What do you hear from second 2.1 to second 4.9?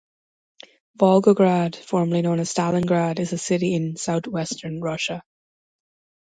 known as Stalingrad, is a city in southwestern